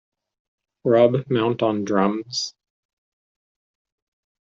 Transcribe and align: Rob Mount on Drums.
Rob 0.83 1.29
Mount 1.29 1.61
on 1.61 1.85
Drums. 1.85 2.55